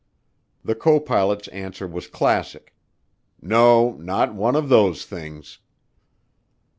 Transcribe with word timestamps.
The 0.65 0.73
copilot's 0.73 1.47
answer 1.49 1.85
was 1.85 2.07
classic: 2.07 2.73
"No, 3.39 3.91
not 3.99 4.33
one 4.33 4.55
of 4.55 4.67
those 4.67 5.05
things." 5.05 5.59